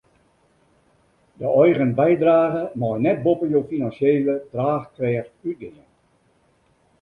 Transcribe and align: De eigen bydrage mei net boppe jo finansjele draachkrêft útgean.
De 1.41 1.49
eigen 1.65 1.91
bydrage 1.99 2.63
mei 2.81 2.97
net 3.03 3.19
boppe 3.25 3.47
jo 3.53 3.61
finansjele 3.71 4.35
draachkrêft 4.51 5.35
útgean. 5.49 5.87